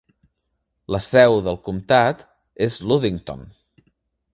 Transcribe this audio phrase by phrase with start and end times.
[0.95, 2.27] La seu del comtat
[2.69, 3.51] és Ludington.